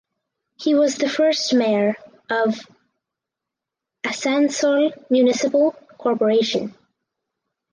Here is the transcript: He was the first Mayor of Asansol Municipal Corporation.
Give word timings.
He 0.59 0.73
was 0.73 0.95
the 0.95 1.07
first 1.07 1.53
Mayor 1.53 1.93
of 2.27 2.59
Asansol 4.03 4.93
Municipal 5.11 5.73
Corporation. 5.99 6.73